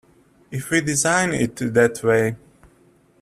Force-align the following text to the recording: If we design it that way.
If 0.49 0.71
we 0.71 0.81
design 0.81 1.31
it 1.35 1.57
that 1.57 2.01
way. 2.03 2.35